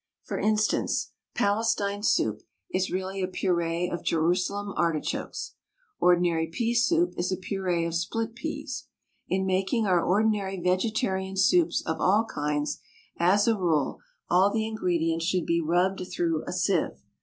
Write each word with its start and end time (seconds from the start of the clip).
For 0.23 0.39
instance, 0.39 1.11
Palestine 1.35 2.01
soup 2.01 2.41
is 2.71 2.89
really 2.91 3.21
a 3.21 3.27
puree 3.27 3.87
of 3.87 4.03
Jerusalem 4.03 4.73
artichokes; 4.75 5.53
ordinary 5.99 6.47
pea 6.47 6.73
soup 6.73 7.13
is 7.17 7.31
a 7.31 7.37
puree 7.37 7.85
of 7.85 7.93
split 7.93 8.33
peas. 8.33 8.87
In 9.27 9.45
making 9.45 9.85
our 9.85 10.01
ordinary 10.03 10.59
vegetarian 10.59 11.37
soups 11.37 11.83
of 11.85 11.97
all 12.01 12.25
kinds, 12.25 12.79
as 13.19 13.47
a 13.47 13.55
rule, 13.55 13.99
all 14.27 14.49
the 14.51 14.65
ingredients 14.65 15.25
should 15.25 15.45
be 15.45 15.61
rubbed 15.61 16.01
through 16.11 16.45
a 16.47 16.51
sieve. 16.51 17.03